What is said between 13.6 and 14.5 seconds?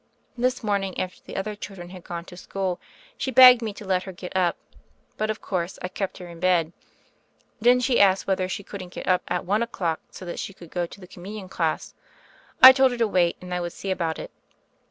would see about it.